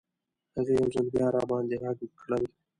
هغې 0.55 0.73
یو 0.79 0.87
ځل 0.93 1.07
بیا 1.15 1.27
راباندې 1.35 1.75
غږ 1.81 1.99
کړل. 2.19 2.43